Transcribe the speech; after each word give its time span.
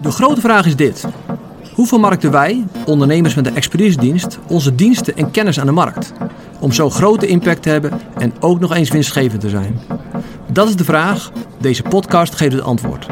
De 0.00 0.10
grote 0.10 0.40
vraag 0.40 0.66
is 0.66 0.76
dit. 0.76 1.04
Hoe 1.74 1.86
vermarkten 1.86 2.30
wij, 2.30 2.66
ondernemers 2.86 3.34
met 3.34 3.46
een 3.46 3.56
expeditiedienst, 3.56 4.38
onze 4.48 4.74
diensten 4.74 5.16
en 5.16 5.30
kennis 5.30 5.60
aan 5.60 5.66
de 5.66 5.72
markt? 5.72 6.12
Om 6.60 6.72
zo 6.72 6.90
grote 6.90 7.26
impact 7.26 7.62
te 7.62 7.68
hebben 7.68 8.00
en 8.18 8.32
ook 8.40 8.60
nog 8.60 8.74
eens 8.74 8.90
winstgevend 8.90 9.40
te 9.40 9.48
zijn. 9.48 9.80
Dat 10.52 10.68
is 10.68 10.76
de 10.76 10.84
vraag. 10.84 11.30
Deze 11.60 11.82
podcast 11.82 12.34
geeft 12.34 12.52
het 12.52 12.62
antwoord. 12.62 13.06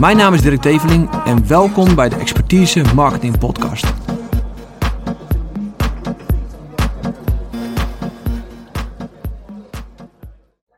Mijn 0.00 0.16
naam 0.16 0.34
is 0.34 0.42
Dirk 0.42 0.60
Teveling 0.60 1.10
en 1.24 1.46
welkom 1.46 1.94
bij 1.94 2.08
de 2.08 2.16
Expertise 2.16 2.84
Marketing 2.94 3.38
Podcast. 3.38 3.92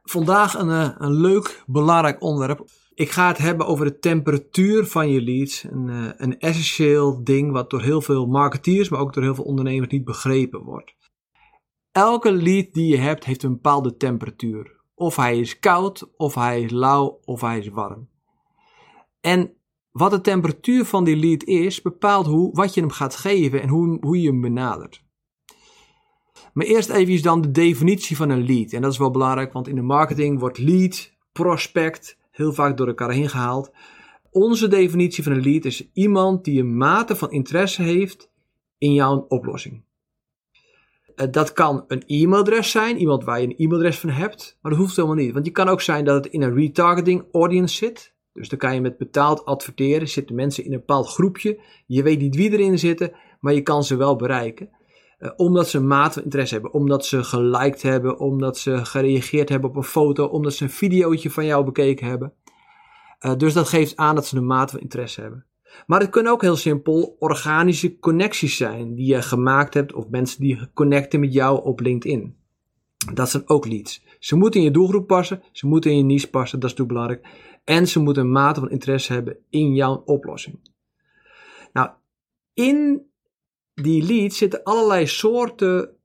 Vandaag 0.02 0.58
een, 0.58 0.70
eh, 0.70 0.88
een 0.98 1.12
leuk, 1.12 1.62
belangrijk 1.66 2.22
onderwerp. 2.22 2.64
Ik 2.94 3.10
ga 3.10 3.28
het 3.28 3.38
hebben 3.38 3.66
over 3.66 3.84
de 3.84 3.98
temperatuur 3.98 4.86
van 4.86 5.08
je 5.08 5.22
leads. 5.22 5.62
Een, 5.62 5.88
eh, 5.88 6.10
een 6.16 6.38
essentieel 6.38 7.24
ding 7.24 7.52
wat 7.52 7.70
door 7.70 7.82
heel 7.82 8.00
veel 8.00 8.26
marketeers, 8.26 8.88
maar 8.88 9.00
ook 9.00 9.12
door 9.12 9.22
heel 9.22 9.34
veel 9.34 9.44
ondernemers 9.44 9.92
niet 9.92 10.04
begrepen 10.04 10.62
wordt. 10.62 10.94
Elke 11.92 12.32
lead 12.32 12.72
die 12.72 12.86
je 12.86 12.96
hebt, 12.96 13.24
heeft 13.24 13.42
een 13.42 13.52
bepaalde 13.52 13.96
temperatuur. 13.96 14.80
Of 14.94 15.16
hij 15.16 15.38
is 15.38 15.58
koud, 15.58 16.10
of 16.16 16.34
hij 16.34 16.62
is 16.62 16.70
lauw, 16.70 17.20
of 17.24 17.40
hij 17.40 17.58
is 17.58 17.68
warm. 17.68 18.08
En 19.20 19.52
wat 19.90 20.10
de 20.10 20.20
temperatuur 20.20 20.84
van 20.84 21.04
die 21.04 21.16
lead 21.16 21.44
is, 21.44 21.82
bepaalt 21.82 22.26
hoe, 22.26 22.52
wat 22.52 22.74
je 22.74 22.80
hem 22.80 22.90
gaat 22.90 23.16
geven 23.16 23.62
en 23.62 23.68
hoe, 23.68 23.98
hoe 24.00 24.20
je 24.20 24.28
hem 24.28 24.40
benadert. 24.40 25.04
Maar 26.52 26.66
eerst 26.66 26.88
even 26.88 27.22
dan 27.22 27.40
de 27.40 27.50
definitie 27.50 28.16
van 28.16 28.30
een 28.30 28.46
lead. 28.46 28.72
En 28.72 28.82
dat 28.82 28.92
is 28.92 28.98
wel 28.98 29.10
belangrijk, 29.10 29.52
want 29.52 29.68
in 29.68 29.74
de 29.74 29.82
marketing 29.82 30.38
wordt 30.38 30.58
lead, 30.58 31.12
prospect 31.32 32.18
heel 32.34 32.52
vaak 32.52 32.76
door 32.76 32.86
elkaar 32.86 33.10
heen 33.10 33.28
gehaald. 33.28 33.72
Onze 34.30 34.68
definitie 34.68 35.22
van 35.22 35.32
een 35.32 35.42
lead 35.42 35.64
is 35.64 35.90
iemand 35.92 36.44
die 36.44 36.60
een 36.60 36.76
mate 36.76 37.16
van 37.16 37.30
interesse 37.30 37.82
heeft 37.82 38.30
in 38.78 38.92
jouw 38.92 39.24
oplossing. 39.28 39.84
Eh, 41.14 41.26
dat 41.30 41.52
kan 41.52 41.84
een 41.88 42.02
e-mailadres 42.06 42.70
zijn, 42.70 42.98
iemand 42.98 43.24
waar 43.24 43.40
je 43.40 43.46
een 43.46 43.56
e-mailadres 43.56 43.98
van 43.98 44.10
hebt, 44.10 44.58
maar 44.60 44.72
dat 44.72 44.80
hoeft 44.80 44.96
helemaal 44.96 45.16
niet. 45.16 45.32
Want 45.32 45.46
je 45.46 45.52
kan 45.52 45.68
ook 45.68 45.80
zijn 45.80 46.04
dat 46.04 46.24
het 46.24 46.32
in 46.32 46.42
een 46.42 46.54
retargeting 46.54 47.24
audience 47.32 47.74
zit. 47.74 48.14
Dus 48.32 48.48
dan 48.48 48.58
kan 48.58 48.74
je 48.74 48.80
met 48.80 48.98
betaald 48.98 49.44
adverteren, 49.44 50.08
zitten 50.08 50.34
mensen 50.34 50.64
in 50.64 50.72
een 50.72 50.78
bepaald 50.78 51.08
groepje. 51.08 51.60
Je 51.86 52.02
weet 52.02 52.20
niet 52.20 52.36
wie 52.36 52.50
erin 52.50 52.78
zitten, 52.78 53.12
maar 53.40 53.54
je 53.54 53.62
kan 53.62 53.84
ze 53.84 53.96
wel 53.96 54.16
bereiken. 54.16 54.70
Uh, 55.24 55.30
omdat 55.36 55.68
ze 55.68 55.78
een 55.78 55.86
mate 55.86 56.12
van 56.12 56.22
interesse 56.22 56.54
hebben, 56.54 56.72
omdat 56.72 57.06
ze 57.06 57.24
geliked 57.24 57.82
hebben, 57.82 58.18
omdat 58.18 58.58
ze 58.58 58.84
gereageerd 58.84 59.48
hebben 59.48 59.70
op 59.70 59.76
een 59.76 59.82
foto, 59.82 60.24
omdat 60.24 60.54
ze 60.54 60.64
een 60.64 60.70
videootje 60.70 61.30
van 61.30 61.44
jou 61.44 61.64
bekeken 61.64 62.06
hebben. 62.06 62.32
Uh, 63.20 63.36
dus 63.36 63.52
dat 63.52 63.68
geeft 63.68 63.96
aan 63.96 64.14
dat 64.14 64.26
ze 64.26 64.36
een 64.36 64.46
mate 64.46 64.72
van 64.72 64.80
interesse 64.80 65.20
hebben. 65.20 65.46
Maar 65.86 66.00
het 66.00 66.10
kunnen 66.10 66.32
ook 66.32 66.42
heel 66.42 66.56
simpel 66.56 67.16
organische 67.18 67.98
connecties 67.98 68.56
zijn 68.56 68.94
die 68.94 69.06
je 69.06 69.22
gemaakt 69.22 69.74
hebt 69.74 69.92
of 69.92 70.08
mensen 70.08 70.40
die 70.40 70.68
connecten 70.74 71.20
met 71.20 71.32
jou 71.32 71.64
op 71.64 71.80
LinkedIn. 71.80 72.36
Dat 73.14 73.30
zijn 73.30 73.48
ook 73.48 73.66
leads. 73.66 74.04
Ze 74.18 74.36
moeten 74.36 74.60
in 74.60 74.66
je 74.66 74.72
doelgroep 74.72 75.06
passen, 75.06 75.42
ze 75.52 75.66
moeten 75.66 75.90
in 75.90 75.96
je 75.96 76.02
niche 76.02 76.30
passen, 76.30 76.60
dat 76.60 76.70
is 76.70 76.76
natuurlijk 76.76 77.08
belangrijk. 77.08 77.42
En 77.64 77.88
ze 77.88 78.00
moeten 78.00 78.22
een 78.22 78.32
mate 78.32 78.60
van 78.60 78.70
interesse 78.70 79.12
hebben 79.12 79.36
in 79.50 79.74
jouw 79.74 80.02
oplossing. 80.04 80.58
Nou, 81.72 81.90
in 82.54 83.06
die 83.74 84.02
leads 84.02 84.38
zitten 84.38 84.62
allerlei 84.62 85.06
soorten 85.06 85.96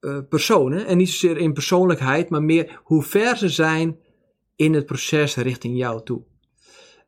uh, 0.00 0.18
personen. 0.28 0.86
En 0.86 0.96
niet 0.96 1.08
zozeer 1.08 1.36
in 1.36 1.52
persoonlijkheid, 1.52 2.30
maar 2.30 2.42
meer 2.42 2.80
hoe 2.84 3.02
ver 3.02 3.36
ze 3.36 3.48
zijn 3.48 3.98
in 4.56 4.74
het 4.74 4.86
proces 4.86 5.36
richting 5.36 5.76
jou 5.76 6.02
toe. 6.04 6.22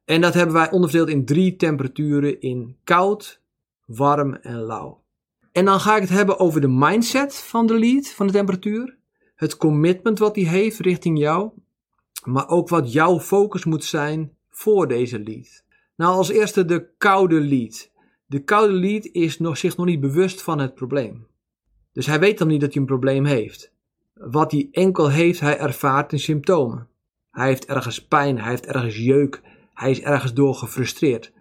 En 0.04 0.20
dat 0.20 0.34
hebben 0.34 0.54
wij 0.54 0.70
onderverdeeld 0.70 1.10
in 1.10 1.24
drie 1.24 1.56
temperaturen: 1.56 2.40
in 2.40 2.76
koud, 2.84 3.42
warm 3.86 4.34
en 4.34 4.60
lauw. 4.60 5.02
En 5.52 5.64
dan 5.64 5.80
ga 5.80 5.94
ik 5.96 6.02
het 6.02 6.10
hebben 6.10 6.38
over 6.38 6.60
de 6.60 6.68
mindset 6.68 7.34
van 7.34 7.66
de 7.66 7.78
lead, 7.78 8.08
van 8.08 8.26
de 8.26 8.32
temperatuur. 8.32 8.98
Het 9.34 9.56
commitment 9.56 10.18
wat 10.18 10.34
die 10.34 10.48
heeft 10.48 10.78
richting 10.78 11.18
jou. 11.18 11.50
Maar 12.24 12.48
ook 12.48 12.68
wat 12.68 12.92
jouw 12.92 13.20
focus 13.20 13.64
moet 13.64 13.84
zijn 13.84 14.36
voor 14.50 14.88
deze 14.88 15.20
lead. 15.20 15.64
Nou, 15.96 16.16
als 16.16 16.28
eerste 16.28 16.64
de 16.64 16.88
koude 16.98 17.40
lead. 17.40 17.90
De 18.30 18.44
koude 18.44 18.72
lead 18.72 19.04
is 19.04 19.38
nog, 19.38 19.56
zich 19.56 19.76
nog 19.76 19.86
niet 19.86 20.00
bewust 20.00 20.42
van 20.42 20.58
het 20.58 20.74
probleem. 20.74 21.26
Dus 21.92 22.06
hij 22.06 22.20
weet 22.20 22.38
dan 22.38 22.48
niet 22.48 22.60
dat 22.60 22.72
hij 22.72 22.80
een 22.80 22.88
probleem 22.88 23.24
heeft. 23.24 23.72
Wat 24.14 24.50
hij 24.52 24.68
enkel 24.72 25.10
heeft, 25.10 25.40
hij 25.40 25.58
ervaart 25.58 26.12
in 26.12 26.18
symptomen. 26.18 26.88
Hij 27.30 27.46
heeft 27.46 27.66
ergens 27.66 28.06
pijn, 28.06 28.38
hij 28.38 28.50
heeft 28.50 28.66
ergens 28.66 28.96
jeuk, 28.96 29.42
hij 29.74 29.90
is 29.90 30.00
ergens 30.00 30.34
door 30.34 30.54
gefrustreerd. 30.54 31.32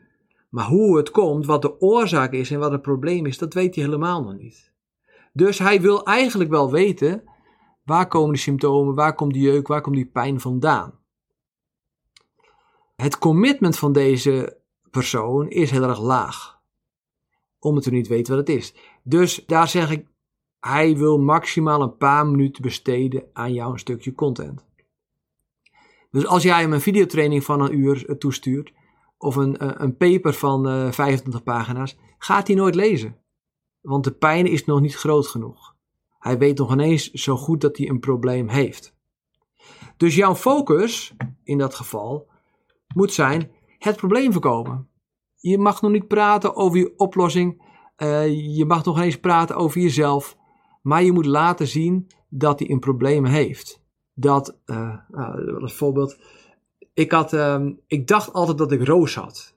Maar 0.49 0.65
hoe 0.65 0.97
het 0.97 1.11
komt, 1.11 1.45
wat 1.45 1.61
de 1.61 1.81
oorzaak 1.81 2.33
is 2.33 2.51
en 2.51 2.59
wat 2.59 2.71
het 2.71 2.81
probleem 2.81 3.25
is, 3.25 3.37
dat 3.37 3.53
weet 3.53 3.75
hij 3.75 3.83
helemaal 3.83 4.23
nog 4.23 4.37
niet. 4.37 4.71
Dus 5.33 5.59
hij 5.59 5.81
wil 5.81 6.05
eigenlijk 6.05 6.49
wel 6.49 6.71
weten, 6.71 7.23
waar 7.85 8.07
komen 8.07 8.33
de 8.33 8.39
symptomen, 8.39 8.95
waar 8.95 9.15
komt 9.15 9.33
die 9.33 9.43
jeuk, 9.43 9.67
waar 9.67 9.81
komt 9.81 9.95
die 9.95 10.09
pijn 10.13 10.39
vandaan. 10.39 10.99
Het 12.95 13.17
commitment 13.17 13.77
van 13.77 13.91
deze 13.91 14.57
persoon 14.89 15.49
is 15.49 15.71
heel 15.71 15.83
erg 15.83 16.01
laag 16.01 16.58
omdat 17.59 17.85
we 17.85 17.91
niet 17.91 18.07
weten 18.07 18.35
wat 18.35 18.47
het 18.47 18.57
is. 18.57 18.73
Dus 19.03 19.45
daar 19.45 19.67
zeg 19.67 19.91
ik, 19.91 20.07
hij 20.59 20.97
wil 20.97 21.19
maximaal 21.19 21.81
een 21.81 21.97
paar 21.97 22.27
minuten 22.27 22.61
besteden 22.61 23.23
aan 23.33 23.53
jouw 23.53 23.75
stukje 23.75 24.13
content. 24.13 24.67
Dus 26.11 26.25
als 26.25 26.43
jij 26.43 26.61
hem 26.61 26.73
een 26.73 26.81
videotraining 26.81 27.43
van 27.43 27.61
een 27.61 27.79
uur 27.79 28.09
eh, 28.09 28.15
toestuurt, 28.15 28.73
of 29.17 29.35
een, 29.35 29.57
eh, 29.57 29.71
een 29.73 29.97
paper 29.97 30.33
van 30.33 30.67
uh, 30.67 30.87
eh, 30.87 30.93
25 30.93 31.43
pagina's, 31.43 31.97
gaat 32.17 32.47
hij 32.47 32.55
nooit 32.55 32.75
lezen. 32.75 33.17
Want 33.81 34.03
de 34.03 34.11
pijn 34.11 34.45
is 34.45 34.65
nog 34.65 34.81
niet 34.81 34.95
groot 34.95 35.27
genoeg. 35.27 35.75
Hij 36.19 36.37
weet 36.37 36.57
nog 36.57 36.71
ineens 36.71 37.11
zo 37.11 37.37
goed 37.37 37.61
dat 37.61 37.77
hij 37.77 37.89
een 37.89 37.99
probleem 37.99 38.47
heeft. 38.47 38.97
Dus 39.97 40.15
jouw 40.15 40.35
focus, 40.35 41.15
in 41.43 41.57
dat 41.57 41.75
geval, 41.75 42.27
moet 42.93 43.13
zijn 43.13 43.51
het 43.77 43.95
probleem 43.95 44.31
voorkomen. 44.31 44.89
Je 45.41 45.57
mag 45.57 45.81
nog 45.81 45.91
niet 45.91 46.07
praten 46.07 46.55
over 46.55 46.77
je 46.77 46.93
oplossing. 46.97 47.61
Uh, 47.97 48.55
je 48.57 48.65
mag 48.65 48.85
nog 48.85 48.99
eens 48.99 49.19
praten 49.19 49.55
over 49.55 49.81
jezelf. 49.81 50.37
Maar 50.81 51.03
je 51.03 51.11
moet 51.11 51.25
laten 51.25 51.67
zien 51.67 52.07
dat 52.29 52.59
hij 52.59 52.69
een 52.69 52.79
probleem 52.79 53.25
heeft. 53.25 53.81
Dat, 54.13 54.59
uh, 54.65 54.95
voorbeeld. 55.61 56.19
Ik, 56.93 57.11
had, 57.11 57.33
uh, 57.33 57.65
ik 57.87 58.07
dacht 58.07 58.33
altijd 58.33 58.57
dat 58.57 58.71
ik 58.71 58.87
roos 58.87 59.15
had. 59.15 59.55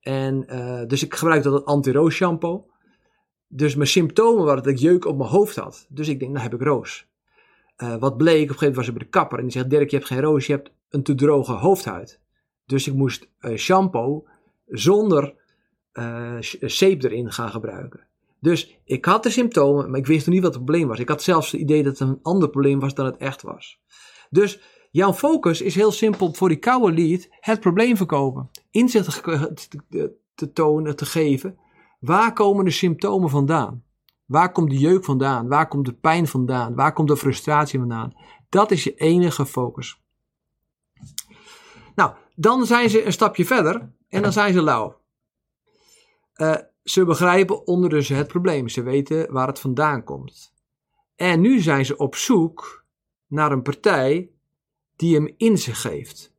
En, 0.00 0.44
uh, 0.48 0.86
dus 0.86 1.02
ik 1.04 1.14
gebruikte 1.14 1.50
dat 1.50 1.64
anti-roos 1.64 2.14
shampoo. 2.14 2.66
Dus 3.48 3.74
mijn 3.74 3.88
symptomen 3.88 4.44
waren 4.44 4.62
dat 4.62 4.72
ik 4.72 4.78
jeuk 4.78 5.04
op 5.04 5.16
mijn 5.16 5.30
hoofd 5.30 5.56
had. 5.56 5.86
Dus 5.88 6.08
ik 6.08 6.18
denk, 6.18 6.30
nou 6.30 6.42
heb 6.42 6.54
ik 6.54 6.62
roos. 6.62 7.10
wat 7.76 8.16
bleek, 8.16 8.42
op 8.42 8.48
een 8.48 8.58
gegeven 8.58 8.58
moment 8.58 8.76
was 8.76 8.86
ik 8.86 8.94
bij 8.94 9.02
de 9.02 9.10
kapper. 9.10 9.38
En 9.38 9.44
die 9.44 9.52
zegt, 9.52 9.70
Dirk, 9.70 9.90
je 9.90 9.96
hebt 9.96 10.08
geen 10.08 10.20
roos, 10.20 10.46
je 10.46 10.52
hebt 10.52 10.70
een 10.88 11.02
te 11.02 11.14
droge 11.14 11.52
hoofdhuid. 11.52 12.20
Dus 12.66 12.86
ik 12.86 12.94
moest 12.94 13.28
shampoo 13.56 14.26
zonder 14.66 15.34
uh, 15.92 16.36
zeep 16.60 17.02
erin 17.02 17.32
gaan 17.32 17.50
gebruiken. 17.50 18.06
Dus 18.40 18.78
ik 18.84 19.04
had 19.04 19.22
de 19.22 19.30
symptomen, 19.30 19.90
maar 19.90 19.98
ik 19.98 20.06
wist 20.06 20.26
nog 20.26 20.34
niet 20.34 20.44
wat 20.44 20.54
het 20.54 20.64
probleem 20.64 20.88
was. 20.88 20.98
Ik 20.98 21.08
had 21.08 21.22
zelfs 21.22 21.50
het 21.50 21.60
idee 21.60 21.82
dat 21.82 21.98
het 21.98 22.08
een 22.08 22.18
ander 22.22 22.50
probleem 22.50 22.80
was 22.80 22.94
dan 22.94 23.06
het 23.06 23.16
echt 23.16 23.42
was. 23.42 23.80
Dus 24.30 24.60
jouw 24.90 25.12
focus 25.12 25.60
is 25.60 25.74
heel 25.74 25.92
simpel 25.92 26.34
voor 26.34 26.48
die 26.48 26.58
koude 26.58 26.92
lead 26.92 27.28
het 27.40 27.60
probleem 27.60 27.96
verkopen. 27.96 28.50
Inzicht 28.70 29.22
te, 30.34 30.52
tonen, 30.52 30.96
te 30.96 31.06
geven. 31.06 31.58
Waar 32.00 32.32
komen 32.32 32.64
de 32.64 32.70
symptomen 32.70 33.30
vandaan? 33.30 33.84
Waar 34.26 34.52
komt 34.52 34.70
de 34.70 34.78
jeuk 34.78 35.04
vandaan? 35.04 35.48
Waar 35.48 35.68
komt 35.68 35.86
de 35.86 35.94
pijn 35.94 36.26
vandaan? 36.26 36.74
Waar 36.74 36.92
komt 36.92 37.08
de 37.08 37.16
frustratie 37.16 37.78
vandaan? 37.78 38.12
Dat 38.48 38.70
is 38.70 38.84
je 38.84 38.94
enige 38.94 39.46
focus. 39.46 40.00
Nou, 41.94 42.12
dan 42.34 42.66
zijn 42.66 42.90
ze 42.90 43.04
een 43.04 43.12
stapje 43.12 43.44
verder 43.44 43.90
en 44.12 44.22
dan 44.22 44.32
zijn 44.32 44.52
ze 44.52 44.62
lauw. 44.62 45.00
Uh, 46.36 46.56
ze 46.84 47.04
begrijpen 47.04 47.66
ondertussen 47.66 48.16
het 48.16 48.26
probleem. 48.26 48.68
Ze 48.68 48.82
weten 48.82 49.32
waar 49.32 49.46
het 49.46 49.58
vandaan 49.58 50.04
komt. 50.04 50.52
En 51.16 51.40
nu 51.40 51.60
zijn 51.60 51.84
ze 51.84 51.96
op 51.96 52.14
zoek 52.14 52.84
naar 53.26 53.52
een 53.52 53.62
partij 53.62 54.30
die 54.96 55.14
hem 55.14 55.34
inzicht 55.36 55.80
geeft. 55.80 56.34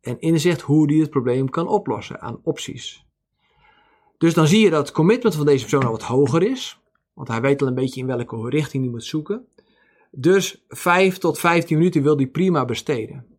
En 0.00 0.20
inzicht 0.20 0.60
hoe 0.60 0.86
die 0.86 1.00
het 1.00 1.10
probleem 1.10 1.50
kan 1.50 1.68
oplossen 1.68 2.20
aan 2.20 2.40
opties. 2.42 3.06
Dus 4.18 4.34
dan 4.34 4.46
zie 4.46 4.60
je 4.60 4.70
dat 4.70 4.86
het 4.86 4.96
commitment 4.96 5.34
van 5.34 5.46
deze 5.46 5.60
persoon 5.60 5.84
al 5.84 5.90
wat 5.90 6.02
hoger 6.02 6.42
is. 6.42 6.80
Want 7.12 7.28
hij 7.28 7.40
weet 7.40 7.62
al 7.62 7.68
een 7.68 7.74
beetje 7.74 8.00
in 8.00 8.06
welke 8.06 8.48
richting 8.48 8.82
hij 8.82 8.92
moet 8.92 9.04
zoeken. 9.04 9.46
Dus 10.10 10.64
5 10.68 11.18
tot 11.18 11.38
15 11.38 11.76
minuten 11.76 12.02
wil 12.02 12.16
hij 12.16 12.26
prima 12.26 12.64
besteden. 12.64 13.31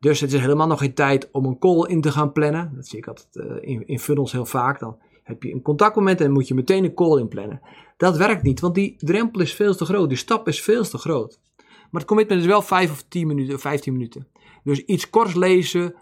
Dus 0.00 0.20
het 0.20 0.32
is 0.32 0.40
helemaal 0.40 0.66
nog 0.66 0.78
geen 0.78 0.94
tijd 0.94 1.28
om 1.30 1.44
een 1.44 1.58
call 1.58 1.88
in 1.88 2.00
te 2.00 2.12
gaan 2.12 2.32
plannen. 2.32 2.72
Dat 2.74 2.86
zie 2.86 2.98
ik 2.98 3.06
altijd 3.06 3.36
uh, 3.36 3.56
in, 3.60 3.86
in 3.86 3.98
funnels 3.98 4.32
heel 4.32 4.46
vaak. 4.46 4.80
Dan 4.80 4.98
heb 5.22 5.42
je 5.42 5.52
een 5.52 5.62
contactmoment 5.62 6.20
en 6.20 6.32
moet 6.32 6.48
je 6.48 6.54
meteen 6.54 6.84
een 6.84 6.94
call 6.94 7.18
inplannen. 7.18 7.60
Dat 7.96 8.16
werkt 8.16 8.42
niet, 8.42 8.60
want 8.60 8.74
die 8.74 8.96
drempel 8.98 9.40
is 9.40 9.54
veel 9.54 9.74
te 9.74 9.84
groot. 9.84 10.08
Die 10.08 10.18
stap 10.18 10.48
is 10.48 10.62
veel 10.62 10.84
te 10.84 10.98
groot. 10.98 11.40
Maar 11.56 12.00
het 12.00 12.04
commitment 12.04 12.40
is 12.40 12.46
wel 12.46 12.62
5 12.62 12.90
of 12.90 13.02
10 13.02 13.26
minuten 13.26 13.54
of 13.54 13.60
15 13.60 13.92
minuten. 13.92 14.26
Dus 14.64 14.84
iets 14.84 15.10
korts 15.10 15.34
lezen, 15.34 15.94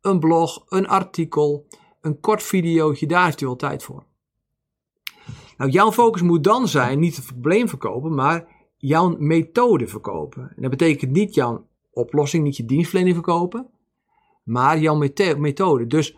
een 0.00 0.18
blog, 0.18 0.64
een 0.68 0.88
artikel, 0.88 1.66
een 2.00 2.20
kort 2.20 2.42
videootje, 2.42 3.06
daar 3.06 3.24
heeft 3.24 3.40
u 3.40 3.46
wel 3.46 3.56
tijd 3.56 3.82
voor. 3.82 4.04
Nou, 5.56 5.70
jouw 5.70 5.92
focus 5.92 6.22
moet 6.22 6.44
dan 6.44 6.68
zijn 6.68 6.98
niet 6.98 7.16
het 7.16 7.26
probleem 7.26 7.68
verkopen, 7.68 8.14
maar 8.14 8.48
jouw 8.76 9.16
methode 9.18 9.86
verkopen. 9.86 10.42
En 10.56 10.62
dat 10.62 10.70
betekent 10.70 11.12
niet 11.12 11.34
jouw 11.34 11.66
oplossing, 11.96 12.44
niet 12.44 12.56
je 12.56 12.64
dienstverlening 12.64 13.16
verkopen, 13.16 13.66
maar 14.42 14.78
jouw 14.78 15.08
methode. 15.36 15.86
Dus 15.86 16.16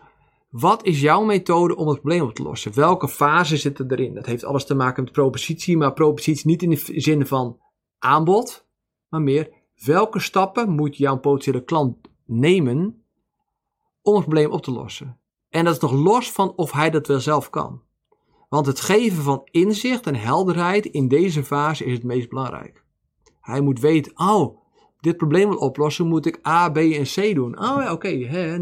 wat 0.49 0.85
is 0.85 1.01
jouw 1.01 1.23
methode 1.23 1.75
om 1.75 1.87
het 1.87 1.99
probleem 1.99 2.21
op 2.21 2.33
te 2.33 2.43
lossen? 2.43 2.75
Welke 2.75 3.07
fase 3.07 3.57
zit 3.57 3.79
er 3.79 3.91
erin? 3.91 4.13
Dat 4.13 4.25
heeft 4.25 4.43
alles 4.43 4.65
te 4.65 4.75
maken 4.75 5.03
met 5.03 5.11
propositie, 5.11 5.77
maar 5.77 5.93
propositie 5.93 6.47
niet 6.47 6.63
in 6.63 6.69
de 6.69 6.81
zin 6.85 7.27
van 7.27 7.57
aanbod, 7.99 8.65
maar 9.09 9.21
meer 9.21 9.51
welke 9.85 10.19
stappen 10.19 10.69
moet 10.69 10.97
jouw 10.97 11.17
potentiële 11.17 11.63
klant 11.63 11.97
nemen 12.25 13.03
om 14.01 14.13
het 14.15 14.23
probleem 14.23 14.51
op 14.51 14.61
te 14.61 14.71
lossen? 14.71 15.19
En 15.49 15.65
dat 15.65 15.73
is 15.73 15.79
nog 15.79 15.91
los 15.91 16.31
van 16.31 16.53
of 16.55 16.71
hij 16.71 16.89
dat 16.89 17.07
wel 17.07 17.19
zelf 17.19 17.49
kan. 17.49 17.81
Want 18.49 18.65
het 18.65 18.79
geven 18.79 19.23
van 19.23 19.41
inzicht 19.51 20.07
en 20.07 20.15
helderheid 20.15 20.85
in 20.85 21.07
deze 21.07 21.43
fase 21.43 21.85
is 21.85 21.93
het 21.93 22.03
meest 22.03 22.29
belangrijk. 22.29 22.83
Hij 23.41 23.61
moet 23.61 23.79
weten, 23.79 24.11
oh, 24.15 24.57
dit 24.99 25.17
probleem 25.17 25.49
wil 25.49 25.57
oplossen, 25.57 26.07
moet 26.07 26.25
ik 26.25 26.47
A, 26.47 26.69
B 26.69 26.77
en 26.77 27.03
C 27.03 27.35
doen. 27.35 27.59
Oh 27.59 27.81
ja, 27.81 27.91
oké, 27.91 28.09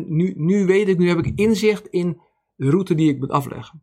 nu, 0.07 0.34
nu 0.36 0.66
weet 0.66 0.88
ik, 0.88 0.98
nu 0.98 1.07
heb 1.07 1.18
ik 1.18 1.39
inzicht 1.39 1.88
in 1.88 2.22
de 2.56 2.69
route 2.69 2.95
die 2.95 3.10
ik 3.10 3.19
moet 3.19 3.31
afleggen. 3.31 3.81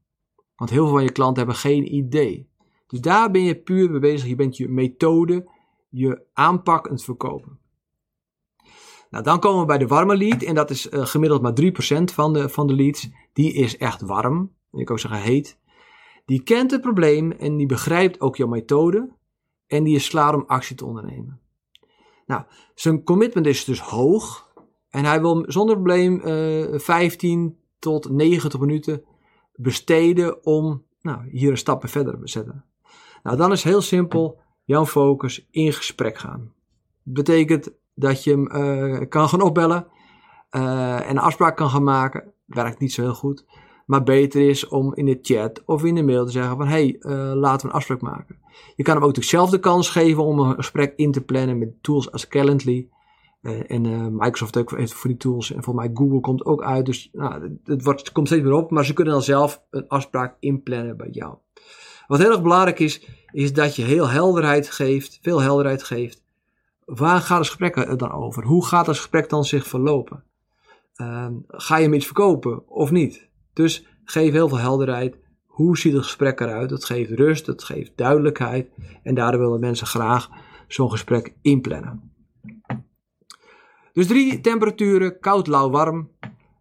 Want 0.56 0.70
heel 0.70 0.84
veel 0.84 0.94
van 0.94 1.02
je 1.02 1.12
klanten 1.12 1.36
hebben 1.36 1.56
geen 1.56 1.94
idee. 1.94 2.48
Dus 2.86 3.00
daar 3.00 3.30
ben 3.30 3.42
je 3.42 3.56
puur 3.56 3.90
mee 3.90 4.00
bezig. 4.00 4.28
Je 4.28 4.34
bent 4.34 4.56
je 4.56 4.68
methode, 4.68 5.50
je 5.88 6.22
aanpak 6.32 6.86
aan 6.86 6.94
het 6.94 7.04
verkopen. 7.04 7.58
Nou, 9.10 9.24
dan 9.24 9.40
komen 9.40 9.60
we 9.60 9.66
bij 9.66 9.78
de 9.78 9.86
warme 9.86 10.16
lead. 10.16 10.42
En 10.42 10.54
dat 10.54 10.70
is 10.70 10.90
uh, 10.90 11.06
gemiddeld 11.06 11.42
maar 11.42 11.54
3% 11.62 12.04
van 12.04 12.32
de, 12.32 12.48
van 12.48 12.66
de 12.66 12.74
leads. 12.74 13.08
Die 13.32 13.52
is 13.52 13.76
echt 13.76 14.00
warm. 14.00 14.52
Ik 14.72 14.84
kan 14.84 14.94
ook 14.94 15.00
zeggen 15.00 15.20
heet. 15.20 15.58
Die 16.24 16.42
kent 16.42 16.70
het 16.70 16.80
probleem 16.80 17.32
en 17.32 17.56
die 17.56 17.66
begrijpt 17.66 18.20
ook 18.20 18.36
jouw 18.36 18.48
methode. 18.48 19.12
En 19.66 19.84
die 19.84 19.94
is 19.94 20.08
klaar 20.08 20.34
om 20.34 20.44
actie 20.46 20.76
te 20.76 20.84
ondernemen. 20.84 21.40
Nou, 22.26 22.42
zijn 22.74 23.04
commitment 23.04 23.46
is 23.46 23.64
dus 23.64 23.80
hoog. 23.80 24.52
En 24.90 25.04
hij 25.04 25.20
wil 25.20 25.44
zonder 25.46 25.74
probleem 25.74 26.20
uh, 26.24 26.74
eh, 26.74 26.80
15 26.80 27.56
tot 27.78 28.10
90 28.10 28.60
minuten 28.60 29.02
besteden 29.54 30.44
om 30.44 30.82
nou, 31.00 31.28
hier 31.30 31.50
een 31.50 31.58
stap 31.58 31.88
verder 31.88 32.18
te 32.20 32.28
zetten. 32.28 32.64
Nou, 33.22 33.36
dan 33.36 33.52
is 33.52 33.62
heel 33.62 33.80
simpel 33.80 34.38
jouw 34.64 34.86
focus 34.86 35.46
in 35.50 35.72
gesprek 35.72 36.18
gaan. 36.18 36.52
Betekent 37.02 37.72
dat 37.94 38.24
je 38.24 38.30
hem 38.30 38.50
uh, 38.52 39.08
kan 39.08 39.28
gaan 39.28 39.42
opbellen 39.42 39.86
uh, 40.50 40.94
en 40.94 41.10
een 41.10 41.18
afspraak 41.18 41.56
kan 41.56 41.70
gaan 41.70 41.82
maken. 41.82 42.32
Werkt 42.46 42.78
niet 42.78 42.92
zo 42.92 43.02
heel 43.02 43.14
goed. 43.14 43.44
Maar 43.86 44.02
beter 44.02 44.48
is 44.48 44.68
om 44.68 44.94
in 44.94 45.06
de 45.06 45.18
chat 45.22 45.62
of 45.64 45.84
in 45.84 45.94
de 45.94 46.02
mail 46.02 46.24
te 46.24 46.32
zeggen 46.32 46.56
van 46.56 46.66
hey, 46.66 46.96
laten 47.34 47.66
we 47.66 47.72
een 47.72 47.78
afspraak 47.78 48.00
maken. 48.00 48.38
Je 48.76 48.82
kan 48.82 48.94
hem 48.94 49.04
ook 49.04 49.14
dezelfde 49.14 49.58
kans 49.58 49.88
geven 49.88 50.24
om 50.24 50.38
een 50.38 50.54
gesprek 50.54 50.92
in 50.96 51.12
te 51.12 51.20
plannen 51.20 51.58
met 51.58 51.82
tools 51.82 52.12
als 52.12 52.28
Calendly. 52.28 52.88
Uh, 53.42 53.70
en 53.70 53.84
uh, 53.84 54.06
Microsoft 54.10 54.56
ook 54.56 54.76
heeft 54.76 54.92
voor 54.92 55.10
die 55.10 55.18
tools. 55.18 55.52
En 55.52 55.62
voor 55.62 55.74
mij 55.74 55.90
Google 55.94 56.20
komt 56.20 56.44
ook 56.44 56.62
uit. 56.62 56.86
Dus 56.86 57.08
nou, 57.12 57.58
het, 57.64 57.84
wordt, 57.84 58.12
komt 58.12 58.26
steeds 58.26 58.42
meer 58.42 58.52
op. 58.52 58.70
Maar 58.70 58.84
ze 58.84 58.92
kunnen 58.92 59.12
dan 59.12 59.22
zelf 59.22 59.62
een 59.70 59.88
afspraak 59.88 60.36
inplannen 60.40 60.96
bij 60.96 61.08
jou. 61.10 61.34
Wat 62.06 62.18
heel 62.18 62.30
erg 62.30 62.42
belangrijk 62.42 62.78
is, 62.78 63.08
is 63.32 63.52
dat 63.52 63.76
je 63.76 63.82
heel 63.82 64.08
helderheid 64.08 64.70
geeft, 64.70 65.18
veel 65.22 65.40
helderheid 65.40 65.82
geeft. 65.82 66.22
Waar 66.84 67.20
gaat 67.20 67.38
het 67.38 67.46
gesprek 67.46 67.98
dan 67.98 68.12
over? 68.12 68.44
Hoe 68.44 68.66
gaat 68.66 68.86
het 68.86 68.96
gesprek 68.96 69.28
dan 69.28 69.44
zich 69.44 69.66
verlopen? 69.66 70.24
Uh, 70.96 71.26
ga 71.48 71.76
je 71.76 71.82
hem 71.82 71.94
iets 71.94 72.06
verkopen 72.06 72.68
of 72.68 72.90
niet? 72.90 73.28
Dus 73.52 73.86
geef 74.04 74.32
heel 74.32 74.48
veel 74.48 74.58
helderheid. 74.58 75.18
Hoe 75.54 75.78
ziet 75.78 75.92
het 75.92 76.02
gesprek 76.02 76.40
eruit? 76.40 76.70
Dat 76.70 76.84
geeft 76.84 77.10
rust, 77.10 77.46
dat 77.46 77.64
geeft 77.64 77.96
duidelijkheid. 77.96 78.70
En 79.02 79.14
daardoor 79.14 79.40
willen 79.40 79.60
mensen 79.60 79.86
graag 79.86 80.28
zo'n 80.68 80.90
gesprek 80.90 81.34
inplannen. 81.42 82.12
Dus 83.92 84.06
drie 84.06 84.40
temperaturen, 84.40 85.20
koud, 85.20 85.46
lauw, 85.46 85.70
warm. 85.70 86.10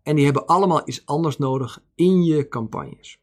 En 0.04 0.16
die 0.16 0.26
hebben 0.26 0.46
allemaal 0.46 0.82
iets 0.86 1.06
anders 1.06 1.38
nodig 1.38 1.84
in 1.96 2.24
je 2.24 2.48
campagnes. 2.48 3.23